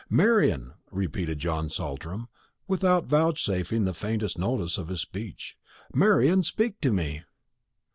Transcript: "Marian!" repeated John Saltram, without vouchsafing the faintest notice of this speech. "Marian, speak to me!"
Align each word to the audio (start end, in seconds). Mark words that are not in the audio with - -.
"Marian!" 0.09 0.73
repeated 0.89 1.37
John 1.37 1.69
Saltram, 1.69 2.27
without 2.67 3.05
vouchsafing 3.05 3.85
the 3.85 3.93
faintest 3.93 4.35
notice 4.35 4.79
of 4.79 4.87
this 4.87 5.01
speech. 5.01 5.55
"Marian, 5.93 6.41
speak 6.41 6.81
to 6.81 6.91
me!" 6.91 7.21